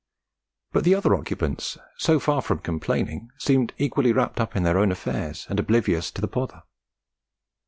[0.71, 4.91] But the other occupants, so far from complaining, seemed equally wrapped up in their own
[4.91, 6.63] affairs, and oblivious to the pother.